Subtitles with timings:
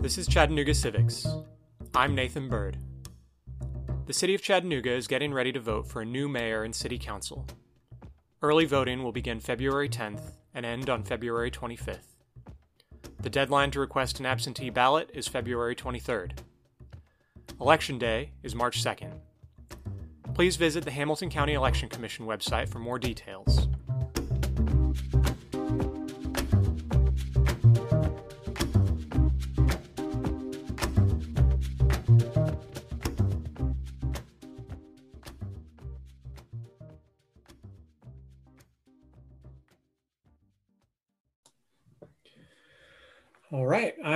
[0.00, 1.26] This is Chattanooga Civics.
[1.94, 2.78] I'm Nathan Bird.
[4.06, 6.98] The City of Chattanooga is getting ready to vote for a new mayor and city
[6.98, 7.46] council.
[8.40, 12.16] Early voting will begin February 10th and end on February 25th.
[13.20, 16.38] The deadline to request an absentee ballot is February 23rd.
[17.60, 19.12] Election Day is March 2nd.
[20.32, 23.68] Please visit the Hamilton County Election Commission website for more details.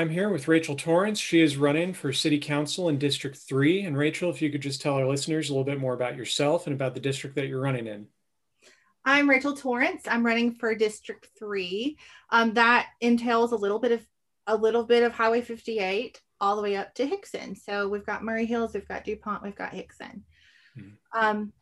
[0.04, 1.18] I'm here with Rachael Torrence.
[1.18, 3.84] She is running for City Council in District 3.
[3.84, 6.66] And Rachael, if you could just tell our listeners a little bit more about yourself
[6.66, 8.08] and about the district that you're running in.
[9.06, 10.02] I'm Rachael Torrence.
[10.06, 11.96] I'm running for District 3.
[12.28, 14.06] Um, that entails a little bit of
[14.46, 17.56] a little bit of Highway 58 all the way up to Hixson.
[17.56, 20.20] So we've got Murray Hills, we've got DuPont, we've got Hixson.
[20.78, 21.18] Mm-hmm.
[21.18, 21.52] Um,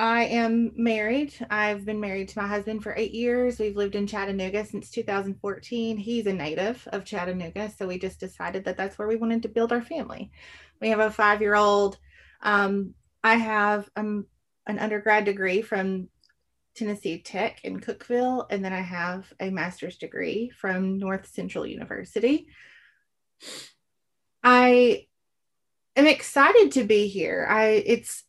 [0.00, 1.34] I am married.
[1.50, 3.58] I've been married to my husband for eight years.
[3.58, 5.98] We've lived in Chattanooga since 2014.
[5.98, 7.70] He's a native of Chattanooga.
[7.76, 10.32] So we just decided that that's where we wanted to build our family.
[10.80, 11.98] We have a five year old.
[12.40, 14.24] Um, I have um,
[14.66, 16.08] an undergrad degree from
[16.74, 22.46] Tennessee Tech in Cookeville, and then I have a master's degree from North Central University.
[24.42, 25.08] I
[25.94, 27.46] am excited to be here.
[27.46, 28.24] I it's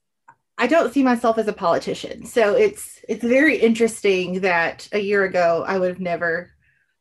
[0.62, 2.23] I don't see myself as a politician.
[2.23, 6.52] So it's it's very interesting that a year ago I would have never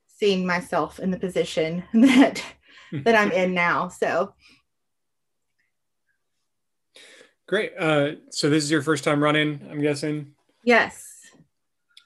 [0.07, 2.43] seen myself in the position that
[3.05, 3.89] that I'm in now.
[3.89, 4.33] So
[7.47, 7.73] great.
[7.79, 10.33] Uh, so this is your first time running, I'm guessing.
[10.65, 11.05] Yes.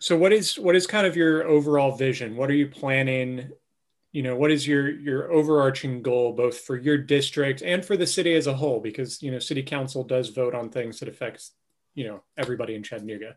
[0.00, 2.36] So what is what is kind of your overall vision?
[2.36, 3.48] What are you planning
[4.14, 8.06] you know what is your your overarching goal both for your district and for the
[8.06, 8.78] city as a whole?
[8.78, 11.50] Because you know city council does vote on things that affects
[11.94, 13.34] you know everybody in chattanooga.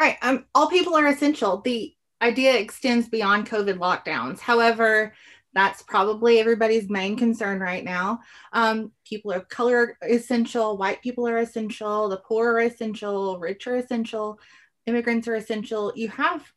[0.00, 0.16] Right.
[0.22, 1.60] Um, all people are essential.
[1.60, 4.40] The idea extends beyond covid lockdowns.
[4.40, 5.14] However
[5.52, 8.20] that's probably everybody's main concern right now.
[8.52, 13.66] Um, people of color are essential white people are essential the poor are essential rich
[13.66, 14.40] are essential
[14.86, 15.92] immigrants are essential.
[15.94, 16.50] You have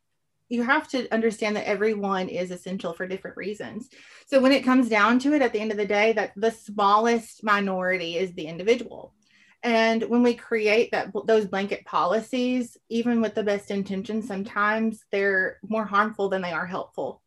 [0.48, 3.88] you have to understand that everyone is essential for different reasons.
[4.26, 6.50] So when it comes down to it at the end of the day that the
[6.50, 9.14] smallest minority is the individual.
[9.62, 15.58] And when we create that those blanket policies, even with the best intentions, sometimes they're
[15.68, 17.22] more harmful than they are helpful.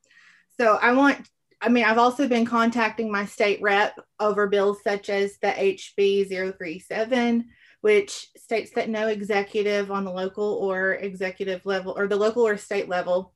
[0.60, 1.28] So I want
[1.64, 6.58] I mean, I've also been contacting my state rep over bills such as the HB
[6.58, 7.46] 037
[7.82, 12.58] which states that no executive on the local or executive level or the local or
[12.58, 13.34] state level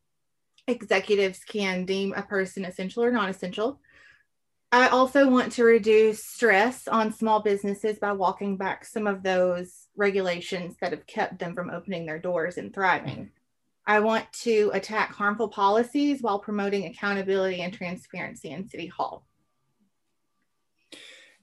[0.67, 3.79] executives can deem a person essential or non essential.
[4.71, 9.87] I also want to reduce stress on small businesses by walking back some of those
[9.95, 13.31] regulations that have kept them from opening their doors and thriving.
[13.87, 19.25] I want to attack harmful policies while promoting accountability and transparency in City Hall.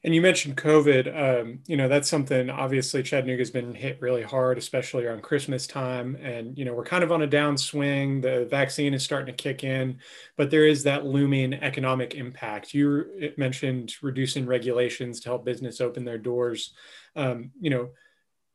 [0.05, 1.43] And you mentioned COVID.
[1.43, 6.17] Um, you know, that's something obviously Chattanooga's been hit really hard, especially around Christmas time.
[6.17, 8.21] And, you know, we're kind of on a downswing.
[8.21, 10.01] The vaccine is starting to kick in,
[10.37, 12.75] but there is that looming economic impact.
[12.75, 16.75] You mentioned reducing regulations to help business open their doors.
[17.15, 17.91] Um, you know,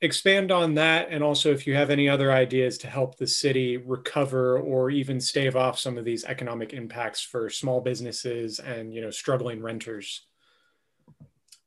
[0.02, 1.08] expand on that.
[1.12, 5.22] And also, if you have any other ideas to help the city recover or even
[5.22, 10.28] stave off some of these economic impacts for small businesses and, you know, struggling renters.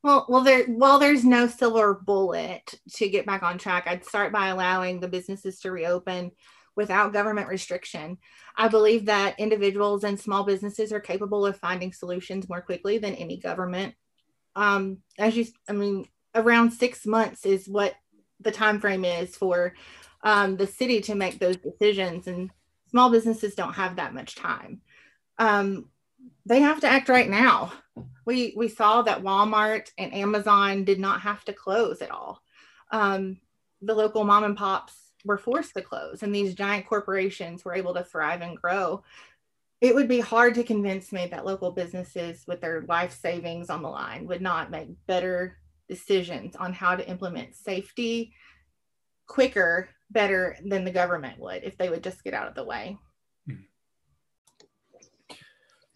[0.03, 4.33] Well, well, there while there's no silver bullet to get back on track, I'd start
[4.33, 6.31] by allowing the businesses to reopen
[6.75, 8.17] without government restriction.
[8.57, 13.15] I believe that individuals and small businesses are capable of finding solutions more quickly than
[13.15, 13.95] any government.
[14.57, 17.95] Um, as you, I mean, around six months is what
[18.41, 19.75] the time frame is for
[20.23, 22.51] um, the city to make those decisions, and
[22.91, 24.81] small businesses don't have that much time.
[25.39, 25.91] Um,
[26.47, 27.73] they have to act right now.
[28.25, 32.43] We we saw that Walmart and Amazon did not have to close at all.
[32.91, 33.39] Um,
[33.83, 34.95] the local mom and pops
[35.25, 39.03] were forced to close, and these giant corporations were able to thrive and grow.
[39.81, 43.83] It would be hard to convince me that local businesses with their life savings on
[43.83, 45.57] the line would not make better
[45.89, 48.35] decisions on how to implement safety
[49.27, 52.99] quicker, better than the government would if they would just get out of the way.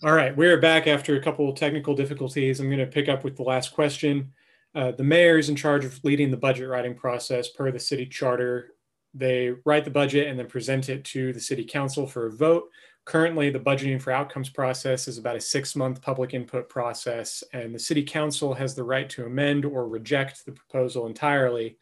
[0.05, 2.61] All right, we're back after a couple of technical difficulties.
[2.61, 4.33] I'm going to pick up with the last question.
[4.75, 8.05] Uh, the mayor is in charge of leading the budget writing process per the city
[8.05, 8.75] charter.
[9.15, 12.69] They write the budget and then present it to the city council for a vote,
[13.05, 17.75] Currently, the budgeting for outcomes process is about a six month public input process, and
[17.75, 21.77] the city council has the right to amend or reject the proposal entirely.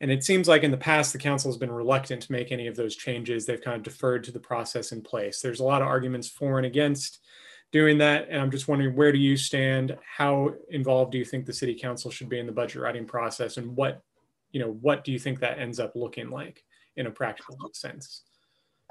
[0.00, 2.66] And it seems like in the past, the council has been reluctant to make any
[2.66, 3.44] of those changes.
[3.44, 5.40] They've kind of deferred to the process in place.
[5.40, 7.20] There's a lot of arguments for and against
[7.74, 8.28] doing that.
[8.30, 9.98] And I'm just wondering, where do you stand?
[10.06, 13.56] How involved do you think the city council should be in the budget writing process?
[13.56, 14.00] And what,
[14.52, 16.62] you know, what do you think that ends up looking like
[16.94, 18.22] in a practical sense?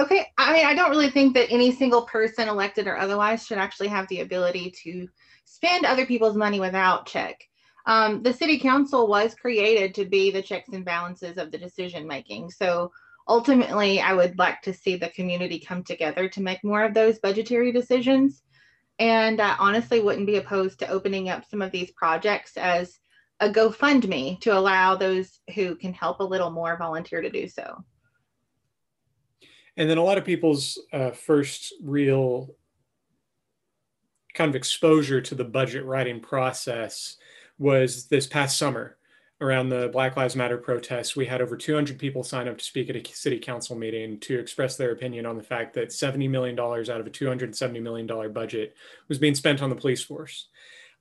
[0.02, 3.58] Okay, I mean, I don't really think that any single person, elected or otherwise, should
[3.58, 5.08] actually have the ability to
[5.46, 7.42] spend other people's money without check.
[7.86, 12.06] Um, the city council was created to be the checks and balances of the decision
[12.06, 12.52] making.
[12.52, 12.92] So
[13.30, 17.20] ultimately, I would like to see the community come together to make more of those
[17.20, 18.44] budgetary decisions.
[19.00, 23.00] And I honestly wouldn't be opposed to opening up some of these projects as
[23.40, 27.84] a GoFundMe to allow those who can help a little more volunteer to do so.
[29.76, 32.56] And then a lot of people's uh, first real
[34.34, 37.18] kind of exposure to the budget writing process
[37.58, 38.98] was this past summer
[39.44, 41.16] around the Black Lives Matter protests.
[41.16, 44.40] We had over 200 people sign up to speak at a city council meeting to
[44.40, 48.76] express their opinion on the fact that $70 million out of a $270 million budget
[49.10, 50.48] was being spent on the police force.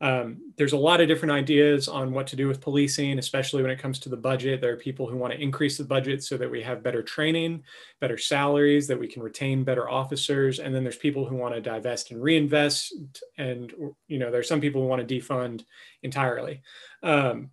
[0.01, 3.71] Um, there's a lot of different ideas on what to do with policing, especially when
[3.71, 4.61] it comes to the budget.
[4.61, 7.63] There are people who want to increase the budget so that we have better training,
[8.01, 10.59] better salaries, that we can retain better officers.
[10.59, 12.93] And then there's people who want to divest and reinvest.
[13.39, 13.73] And,
[14.09, 15.65] you know, there's some people who want to defund
[16.03, 16.63] entirely.
[17.05, 17.51] Um,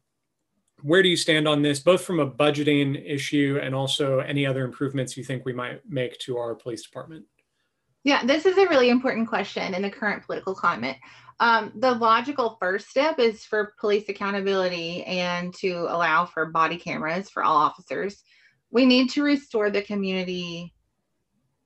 [0.81, 4.64] where do you stand on this, both from a budgeting issue and also any other
[4.64, 7.26] improvements you think we might make to our police department?
[8.04, 10.98] Yeah, this is a really important question in the current political climate.
[11.42, 17.30] Um, the logical first step is for police accountability and to allow for body cameras
[17.30, 18.24] for all officers.
[18.72, 20.74] We need to restore the community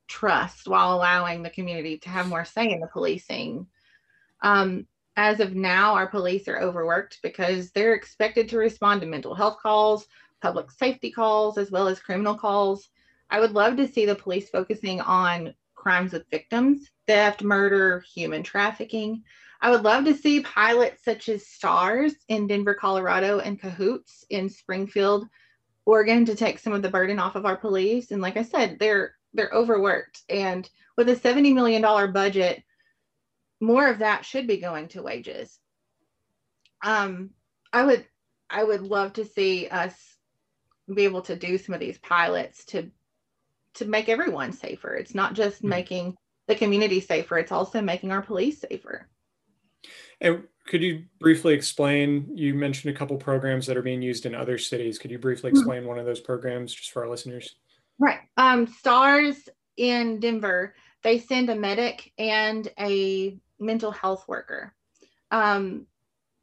[0.06, 3.66] trust while allowing the community to have more say in the policing.
[4.42, 9.34] Um, as of now, our police are overworked because they're expected to respond to mental
[9.34, 10.06] health calls,
[10.40, 12.88] public safety calls, as well as criminal calls.
[13.30, 18.42] I would love to see the police focusing on crimes with victims, theft, murder, human
[18.42, 19.22] trafficking.
[19.60, 24.48] I would love to see pilots such as STARS in Denver, Colorado, and Cahoots in
[24.48, 25.26] Springfield,
[25.86, 28.10] Oregon, to take some of the burden off of our police.
[28.10, 32.62] And like I said, they're they're overworked, and with a seventy million dollar budget,
[33.64, 35.58] more of that should be going to wages.
[36.84, 37.30] Um,
[37.72, 38.06] I would
[38.50, 39.94] I would love to see us
[40.92, 42.90] be able to do some of these pilots to
[43.74, 44.94] to make everyone safer.
[44.94, 45.70] It's not just mm-hmm.
[45.70, 46.16] making
[46.46, 49.08] the community safer; it's also making our police safer.
[50.20, 52.30] And could you briefly explain?
[52.34, 54.98] You mentioned a couple programs that are being used in other cities.
[54.98, 55.56] Could you briefly hmm.
[55.56, 55.88] explain mm-hmm.
[55.88, 57.56] one of those programs just for our listeners?
[57.98, 58.20] Right.
[58.36, 64.74] Um, STARS in Denver, they send a medic and a mental health worker.
[65.30, 65.86] Um,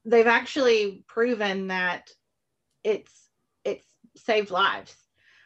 [0.05, 2.09] they've actually proven that
[2.83, 3.11] it's
[3.63, 3.85] it's
[4.17, 4.95] saved lives.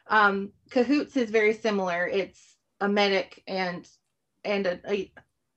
[0.08, 2.06] Um, Cahoots is very similar.
[2.06, 3.88] It's a medic and
[4.44, 5.12] and a, a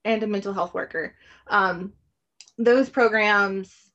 [0.06, 1.16] and a mental health worker.
[1.48, 1.94] Um,
[2.58, 3.90] those programs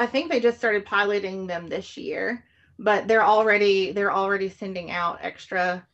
[0.00, 2.42] I think they just started piloting them this year,
[2.78, 5.86] but they're already they're already sending out extra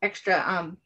[0.00, 0.78] extra um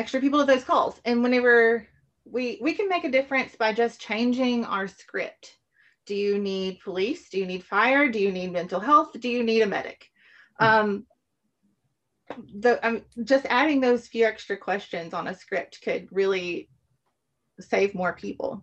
[0.00, 1.00] extra people to those calls.
[1.04, 1.86] And whenever
[2.24, 5.56] we we can make a difference by just changing our script.
[6.06, 7.28] Do you need police?
[7.28, 8.08] Do you need fire?
[8.10, 9.10] Do you need mental health?
[9.18, 10.06] Do you need a medic?
[10.58, 11.06] Um,
[12.58, 16.68] the um, just adding those few extra questions on a script could really
[17.60, 18.62] save more people.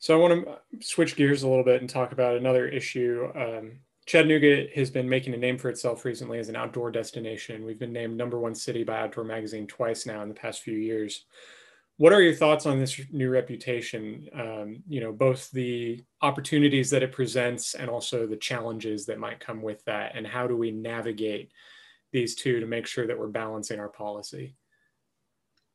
[0.00, 3.28] So I want to switch gears a little bit and talk about another issue.
[3.34, 7.66] Um, Chattanooga has been making a name for itself recently as an outdoor destination.
[7.66, 10.78] We've been named number one city by Outdoor Magazine twice now in the past few
[10.78, 11.26] years.
[11.98, 14.26] What are your thoughts on this new reputation?
[14.32, 19.40] Um, you know, both the opportunities that it presents and also the challenges that might
[19.40, 21.52] come with that, and how do we navigate
[22.10, 24.56] these two to make sure that we're balancing our policy?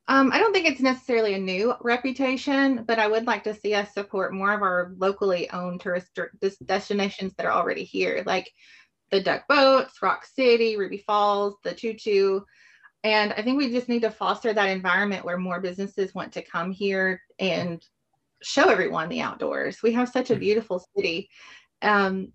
[0.06, 3.72] Um, I don't think it's necessarily a new reputation, but I would like to see
[3.74, 6.18] us support more of our locally owned tourist
[6.66, 8.52] destinations that are already here, like
[9.10, 12.44] the Duck Boats, Rock City, Ruby Falls, the Choo Choo.
[13.02, 16.42] And I think we just need to foster that environment where more businesses want to
[16.42, 17.82] come here and
[18.42, 19.82] show everyone the outdoors.
[19.82, 20.40] We have such a mm-hmm.
[20.40, 21.30] beautiful city.
[21.80, 22.32] Um,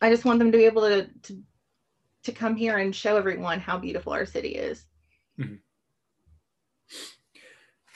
[0.00, 1.42] I just want them to be able to, to,
[2.24, 4.84] to come here and show everyone how beautiful our city is.
[5.38, 5.56] Mm-hmm.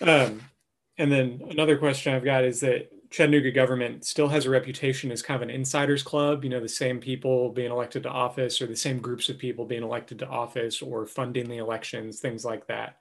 [0.09, 0.41] Um,
[0.99, 5.23] and then another question I've got is that Chattanooga government still has a reputation as
[5.23, 8.67] kind of an insiders club, you know, the same people being elected to office or
[8.67, 12.67] the same groups of people being elected to office or funding the elections, things like
[12.67, 12.97] that.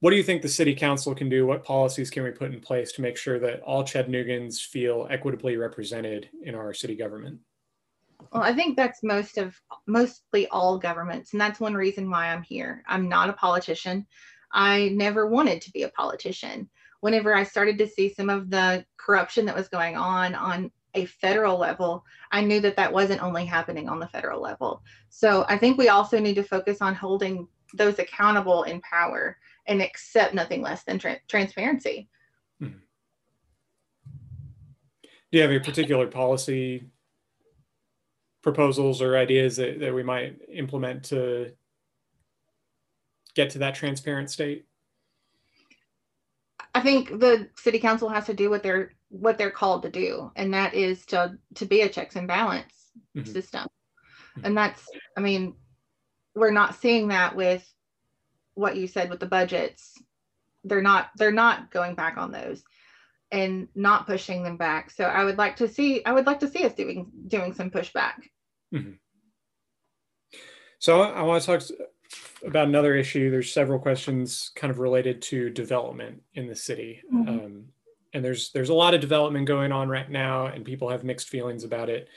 [0.00, 1.46] What do you think the city council can do?
[1.46, 5.56] What policies can we put in place to make sure that all Chattanoogan's feel equitably
[5.56, 7.40] represented in our city government?
[8.32, 9.54] Well, I think that's most of
[9.86, 12.82] mostly all governments, and that's one reason why I'm here.
[12.86, 14.06] I'm not a politician.
[14.52, 16.68] I never wanted to be a politician.
[17.00, 21.04] Whenever I started to see some of the corruption that was going on on a
[21.04, 24.82] federal level, I knew that that wasn't only happening on the federal level.
[25.10, 29.36] So I think we also need to focus on holding those accountable in power
[29.66, 32.08] and accept nothing less than tra- transparency.
[32.58, 32.78] Hmm.
[35.02, 36.90] Do you have a particular policy
[38.42, 41.52] proposals or ideas that, that we might implement to
[43.34, 44.66] get to that transparent state?
[46.74, 50.30] I think the city council has to do what they're what they're called to do,
[50.36, 53.30] and that is to to be a checks and balance mm-hmm.
[53.30, 53.66] system.
[54.44, 54.84] And that's,
[55.16, 55.54] I mean,
[56.34, 57.66] we're not seeing that with
[58.54, 59.94] what you said with the budgets.
[60.64, 62.62] They're not they're not going back on those
[63.30, 64.90] and not pushing them back.
[64.90, 67.70] So I would like to see I would like to see us doing doing some
[67.70, 68.14] pushback.
[68.74, 68.92] Mm-hmm.
[70.78, 71.78] So I, I want to talk
[72.46, 73.30] about another issue.
[73.30, 77.02] There's several questions kind of related to development in the city.
[77.12, 77.28] Mm-hmm.
[77.28, 77.64] Um,
[78.14, 81.28] and there's there's a lot of development going on right now, and people have mixed
[81.28, 82.08] feelings about it.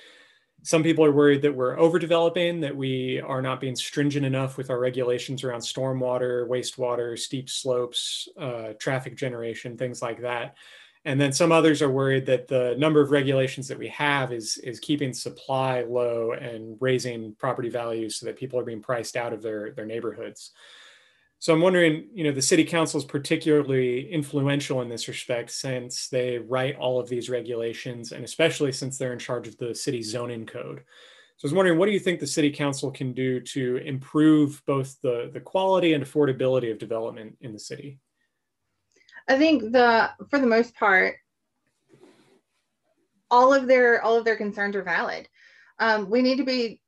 [0.63, 4.69] Some people are worried that we're overdeveloping, that we are not being stringent enough with
[4.69, 10.55] our regulations around stormwater, wastewater, steep slopes, uh, traffic generation, things like that.
[11.03, 14.57] And then some others are worried that the number of regulations that we have is,
[14.59, 19.33] is keeping supply low and raising property values so that people are being priced out
[19.33, 20.51] of their, their neighborhoods.
[21.39, 26.07] So I'm wondering, you know, the city council is particularly influential in this respect since
[26.07, 30.03] they write all of these regulations and especially since they're in charge of the city
[30.03, 30.83] zoning code.
[31.37, 34.61] So I was wondering, what do you think the city council can do to improve
[34.67, 37.97] both the, the quality and affordability of development in the city?
[39.31, 41.15] I think the for the most part,
[43.29, 45.29] all of their all of their concerns are valid.
[45.79, 46.81] Um, we need to be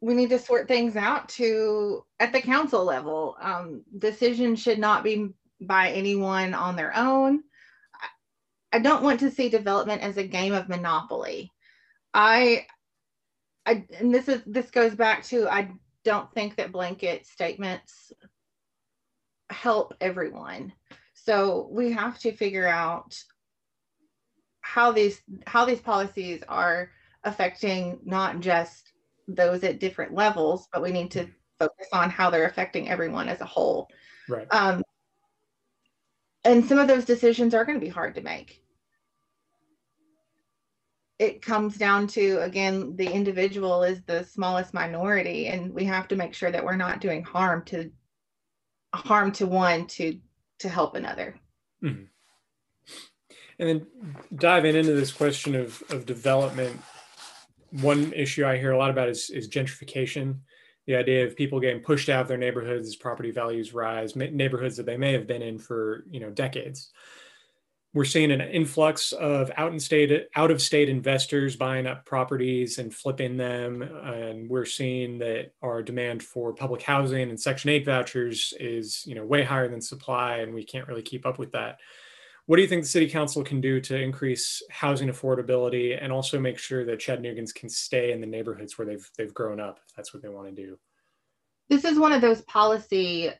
[0.00, 3.36] we need to sort things out to at the council level.
[3.40, 7.42] Um, decisions should not be by anyone on their own.
[8.72, 11.50] I don't want to see development as a game of monopoly.
[12.12, 12.66] I,
[13.66, 15.72] I and this is this goes back to I
[16.04, 18.12] don't think that blanket statements
[19.50, 20.72] help everyone.
[21.24, 23.16] So we have to figure out
[24.60, 26.90] how these how these policies are
[27.24, 28.92] affecting not just
[29.26, 31.26] those at different levels, but we need to
[31.58, 33.88] focus on how they're affecting everyone as a whole.
[34.28, 34.46] Right.
[34.50, 34.82] Um,
[36.44, 38.62] and some of those decisions are going to be hard to make.
[41.18, 46.16] It comes down to again, the individual is the smallest minority, and we have to
[46.16, 47.90] make sure that we're not doing harm to
[48.92, 50.20] harm to one to
[50.60, 51.34] to help another.
[51.82, 52.04] Mm-hmm.
[53.58, 53.86] And then
[54.34, 56.80] diving into this question of, of development,
[57.70, 60.38] one issue I hear a lot about is, is gentrification.
[60.86, 64.76] The idea of people getting pushed out of their neighborhoods as property values rise, neighborhoods
[64.76, 66.90] that they may have been in for you know decades.
[67.94, 72.78] We're seeing an influx of out in state, out of state investors buying up properties
[72.78, 77.84] and flipping them, and we're seeing that our demand for public housing and Section Eight
[77.84, 81.52] vouchers is you know way higher than supply, and we can't really keep up with
[81.52, 81.78] that.
[82.46, 86.38] What do you think the city council can do to increase housing affordability and also
[86.38, 89.94] make sure that Chattanoogan's can stay in the neighborhoods where they've they've grown up if
[89.94, 90.78] that's what they want to do?
[91.68, 93.30] This is one of those policy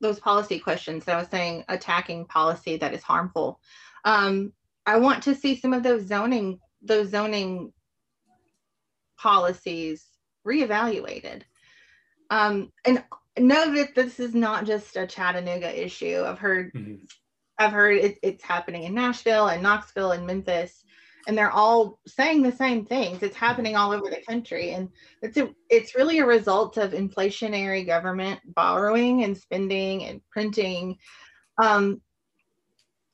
[0.00, 3.60] those policy questions that I was saying attacking policy that is harmful.
[4.04, 4.52] Um,
[4.86, 7.72] I want to see some of those zoning those zoning
[9.18, 10.04] policies
[10.46, 11.42] reevaluated.
[12.30, 13.02] Um, and
[13.38, 16.24] know that this is not just a Chattanooga issue.
[16.26, 17.04] I've heard mm-hmm.
[17.58, 20.84] I've heard it, it's happening in Nashville and Knoxville and Memphis,
[21.26, 23.22] and they're all saying the same things.
[23.22, 24.88] It's happening all over the country, and
[25.22, 30.98] it's a, it's really a result of inflationary government borrowing and spending and printing.
[31.60, 32.00] Um,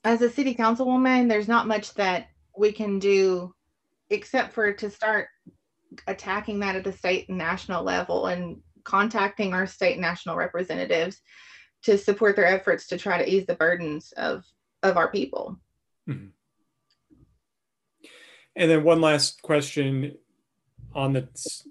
[0.05, 3.55] as a city councilwoman, there's not much that we can do
[4.11, 5.29] except for to start
[6.07, 11.21] attacking that at the state and national level and contacting our state and national representatives
[11.83, 14.45] to support their efforts to try to ease the burdens of
[14.83, 15.59] of our people.
[16.09, 16.27] Mm-hmm.
[18.57, 20.17] And then one last question
[20.95, 21.29] on the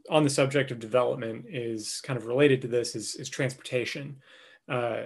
[0.10, 4.18] on the subject of development is kind of related to this is, is transportation.
[4.68, 5.04] Uh,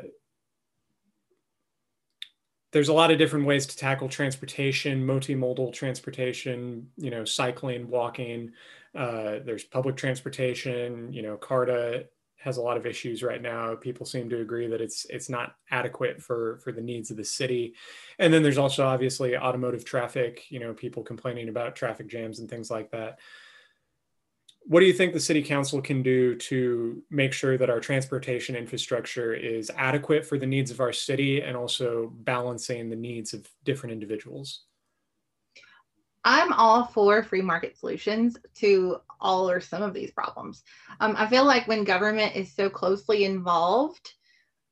[2.77, 8.51] there's a lot of different ways to tackle transportation, multimodal transportation, you know, cycling, walking.
[8.93, 12.05] Uh, there's public transportation, you know, CARTA
[12.35, 13.73] has a lot of issues right now.
[13.73, 17.25] People seem to agree that it's it's not adequate for for the needs of the
[17.25, 17.73] city.
[18.19, 22.47] And then there's also obviously automotive traffic, you know, people complaining about traffic jams and
[22.47, 23.17] things like that
[24.67, 28.53] what do you think the city council can do to make sure that our transportation
[28.53, 33.47] infrastructure is adequate for the needs of our city and also balancing the needs of
[33.63, 34.63] different individuals?
[36.25, 40.63] I'm all for free market solutions to all or some of these problems.
[40.99, 44.11] Um, I feel like when government is so closely involved,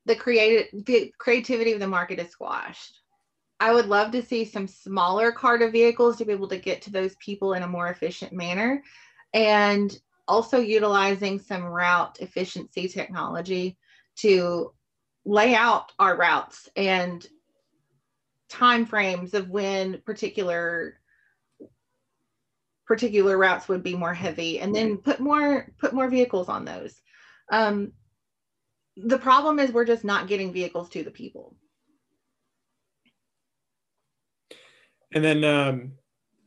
[0.04, 3.00] the creative the creativity of the market is squashed.
[3.58, 6.90] I would love to see some smaller CARTA vehicles to be able to get to
[6.90, 8.82] those people in a more efficient manner
[9.36, 13.76] and also utilizing some route efficiency technology
[14.16, 14.72] to
[15.26, 17.26] lay out our routes and
[18.48, 20.98] time frames of when particular
[22.86, 27.00] particular routes would be more heavy and then put more put more vehicles on those.
[27.52, 27.92] Um,
[28.96, 31.54] the problem is we're just not getting vehicles to the people.
[35.12, 35.92] And then um,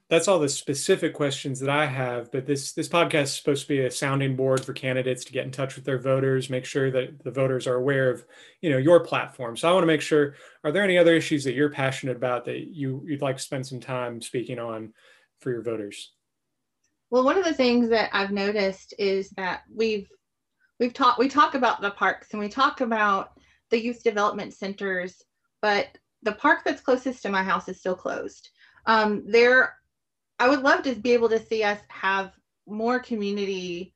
[0.10, 2.32] that's all the specific questions that I have.
[2.32, 5.46] But this this podcast is supposed to be a sounding board for candidates to get
[5.46, 8.26] in touch with their voters, make sure that the voters are aware of
[8.62, 9.56] you know your platform.
[9.56, 12.46] So I want to make sure: are there any other issues that you're passionate about
[12.46, 14.94] that you you'd like to spend some time speaking on
[15.40, 16.12] for your voters?
[17.12, 20.10] Well, one of the things that I've noticed is that we've
[20.80, 23.34] we've talked we talk about the parks and we talk about
[23.70, 25.22] the youth development centers,
[25.62, 25.88] but
[26.24, 28.50] the park that's closest to my house is still closed.
[28.88, 29.76] Um, there
[30.40, 32.32] I would love to be able to see us have
[32.66, 33.94] more community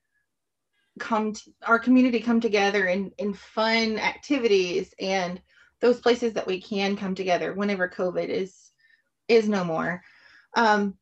[0.99, 5.41] come to, our community come together in in fun activities and
[5.79, 8.71] those places that we can come together whenever covid is
[9.27, 10.03] is no more
[10.55, 10.95] um,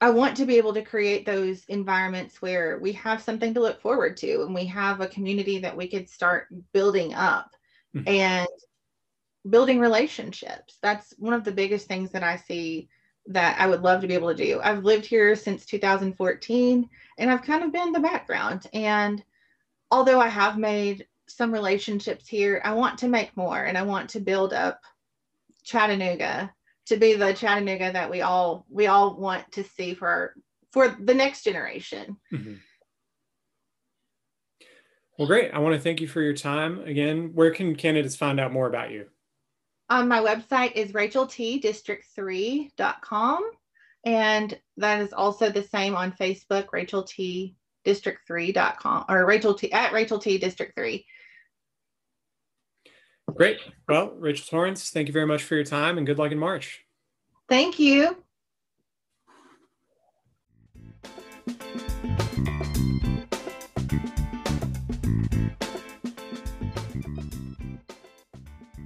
[0.00, 3.80] i want to be able to create those environments where we have something to look
[3.80, 7.50] forward to and we have a community that we could start building up
[7.96, 8.06] mm-hmm.
[8.08, 8.48] and
[9.50, 12.88] building relationships that's one of the biggest things that i see
[13.26, 14.60] that I would love to be able to do.
[14.62, 18.66] I've lived here since 2014 and I've kind of been the background.
[18.72, 19.22] And
[19.90, 24.10] although I have made some relationships here, I want to make more and I want
[24.10, 24.80] to build up
[25.62, 26.52] Chattanooga
[26.86, 30.34] to be the Chattanooga that we all we all want to see for
[30.72, 32.18] for the next generation.
[32.32, 32.54] Mm-hmm.
[35.18, 35.52] Well, great.
[35.52, 36.80] I want to thank you for your time.
[36.80, 39.06] Again, where can candidates find out more about you?
[39.90, 43.50] Um, my website is rachaeltdistrict3.com.
[44.06, 49.92] And that is also the same on Facebook, Rachael T District3.com or Rachael T at
[49.92, 51.04] Rachael T District 3.
[53.34, 53.58] Great.
[53.88, 56.80] Well, Rachael Torrence, thank you very much for your time and good luck in March.
[57.48, 58.16] Thank you.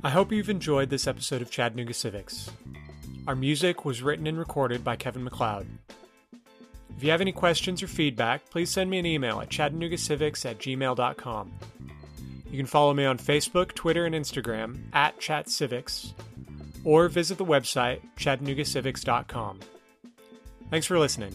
[0.05, 2.51] I hope you've enjoyed this episode of Chattanooga Civics.
[3.27, 5.67] Our music was written and recorded by Kevin MacLeod.
[6.97, 10.59] If you have any questions or feedback, please send me an email at chattanoogacivics at
[10.59, 11.53] gmail.com.
[12.51, 16.13] You can follow me on Facebook, Twitter, and Instagram at ChattCivics,
[16.85, 19.61] or visit the website chattanoogacivics.com.
[20.71, 21.35] Thanks for listening.